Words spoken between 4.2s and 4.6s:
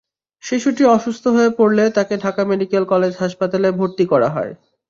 হয়।